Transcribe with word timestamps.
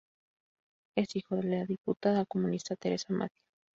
Es 0.97 1.15
hijo 1.15 1.35
de 1.35 1.43
la 1.43 1.63
diputada 1.65 2.25
comunista 2.25 2.75
Teresa 2.75 3.13
Mattei. 3.13 3.37